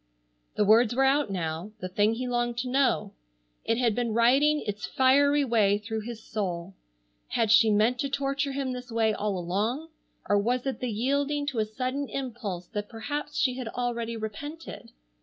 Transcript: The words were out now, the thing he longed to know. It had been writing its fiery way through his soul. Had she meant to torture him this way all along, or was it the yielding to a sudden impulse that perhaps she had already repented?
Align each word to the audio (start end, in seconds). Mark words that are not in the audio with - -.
The 0.55 0.65
words 0.65 0.95
were 0.95 1.03
out 1.03 1.29
now, 1.29 1.73
the 1.79 1.87
thing 1.87 2.15
he 2.15 2.27
longed 2.27 2.57
to 2.57 2.67
know. 2.67 3.13
It 3.63 3.77
had 3.77 3.93
been 3.93 4.15
writing 4.15 4.61
its 4.65 4.87
fiery 4.87 5.45
way 5.45 5.77
through 5.77 5.99
his 6.01 6.23
soul. 6.23 6.73
Had 7.27 7.51
she 7.51 7.69
meant 7.69 7.99
to 7.99 8.09
torture 8.09 8.53
him 8.53 8.71
this 8.71 8.91
way 8.91 9.13
all 9.13 9.37
along, 9.37 9.89
or 10.27 10.39
was 10.39 10.65
it 10.65 10.79
the 10.79 10.89
yielding 10.89 11.45
to 11.45 11.59
a 11.59 11.65
sudden 11.65 12.09
impulse 12.09 12.65
that 12.69 12.89
perhaps 12.89 13.37
she 13.37 13.53
had 13.57 13.67
already 13.67 14.17
repented? 14.17 14.91